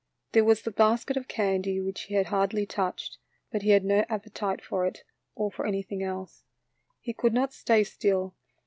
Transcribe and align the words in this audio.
There 0.31 0.43
was 0.43 0.63
the 0.63 0.71
basket 0.71 1.15
of 1.15 1.27
candy 1.27 1.79
which 1.79 2.05
he 2.05 2.15
had 2.15 2.25
hardly 2.33 2.65
touched, 2.65 3.19
but 3.51 3.61
he 3.61 3.69
had 3.69 3.85
no 3.85 4.03
appetite 4.09 4.59
for 4.59 4.87
it, 4.87 5.03
or 5.35 5.51
for 5.51 5.63
anything 5.67 6.01
else. 6.01 6.43
He 6.99 7.13
could 7.13 7.33
not 7.35 7.53
stay 7.53 7.83
still. 7.83 8.33